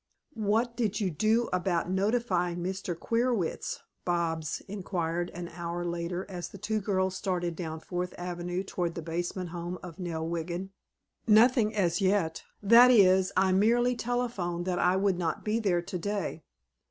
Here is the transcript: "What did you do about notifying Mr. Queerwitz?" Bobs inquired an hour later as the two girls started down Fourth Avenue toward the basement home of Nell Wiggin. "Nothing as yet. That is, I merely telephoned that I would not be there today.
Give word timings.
"What 0.33 0.75
did 0.75 0.99
you 0.99 1.11
do 1.11 1.47
about 1.53 1.91
notifying 1.91 2.57
Mr. 2.57 2.97
Queerwitz?" 2.99 3.81
Bobs 4.03 4.59
inquired 4.67 5.29
an 5.35 5.47
hour 5.49 5.85
later 5.85 6.25
as 6.27 6.49
the 6.49 6.57
two 6.57 6.81
girls 6.81 7.15
started 7.15 7.55
down 7.55 7.81
Fourth 7.81 8.15
Avenue 8.17 8.63
toward 8.63 8.95
the 8.95 9.03
basement 9.03 9.49
home 9.49 9.77
of 9.83 9.99
Nell 9.99 10.27
Wiggin. 10.27 10.71
"Nothing 11.27 11.75
as 11.75 12.01
yet. 12.01 12.41
That 12.63 12.89
is, 12.89 13.31
I 13.37 13.51
merely 13.51 13.95
telephoned 13.95 14.65
that 14.65 14.79
I 14.79 14.95
would 14.95 15.19
not 15.19 15.45
be 15.45 15.59
there 15.59 15.83
today. 15.83 16.41